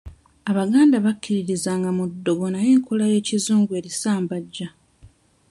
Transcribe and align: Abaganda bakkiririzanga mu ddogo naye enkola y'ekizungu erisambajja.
Abaganda 0.49 0.95
bakkiririzanga 1.05 1.89
mu 1.97 2.05
ddogo 2.11 2.45
naye 2.53 2.69
enkola 2.75 3.03
y'ekizungu 3.11 3.71
erisambajja. 3.79 4.67